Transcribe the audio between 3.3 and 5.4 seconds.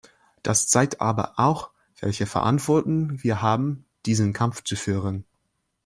haben, diesen Kampf zu führen.